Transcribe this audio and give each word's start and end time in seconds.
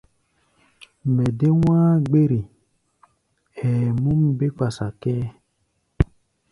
Mɛ 1.13 1.25
dé 1.39 1.47
wá̧á̧-gbére, 1.63 2.39
ɛɛ 3.67 3.85
múm 4.01 4.21
bé 4.37 4.45
kpasa 4.55 4.87
kʼɛ́ɛ́. 5.01 5.29